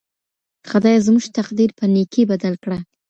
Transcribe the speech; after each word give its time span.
خدایه 0.69 1.03
زموږ 1.07 1.23
تقدیر 1.37 1.69
په 1.77 1.83
نیکۍ 1.93 2.23
بدل 2.31 2.53
کړه. 2.63 2.77